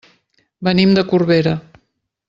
Venim 0.69 0.95
de 0.99 1.05
Corbera. 1.13 1.55